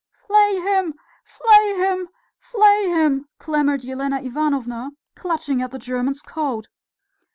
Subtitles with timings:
[0.15, 0.95] "Flay him!
[1.23, 2.07] flay him!
[2.39, 6.67] flay him!" clamoured Elena Ivanovna, clutching at the German's coat.